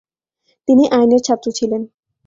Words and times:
তিনি 0.67 0.83
আইনের 0.91 1.21
ছাত্র 1.23 1.47
ছিলেন। 1.51 1.81